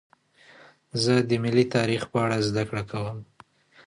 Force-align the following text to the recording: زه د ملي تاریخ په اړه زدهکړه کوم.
زه 1.03 1.13
د 1.29 1.31
ملي 1.43 1.65
تاریخ 1.75 2.01
په 2.11 2.17
اړه 2.25 2.37
زدهکړه 2.47 2.83
کوم. 2.91 3.17